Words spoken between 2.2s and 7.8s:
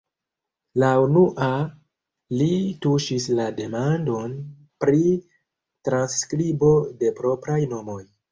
li tuŝis la demandon "Pri transskribo de propraj